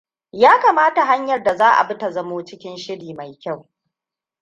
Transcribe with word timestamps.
Ya 0.31 0.59
kamata 0.59 1.05
hanyar 1.05 1.43
da 1.43 1.55
za 1.55 1.71
a 1.77 1.83
bi 1.87 1.97
ta 1.97 2.11
zamo 2.11 2.43
cikin 2.43 2.77
shiri 2.77 3.13
mai 3.13 3.35
kyau. 3.37 3.67